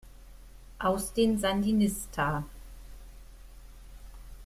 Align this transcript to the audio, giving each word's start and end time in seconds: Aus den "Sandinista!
Aus 0.79 1.13
den 1.13 1.37
"Sandinista! 1.37 2.43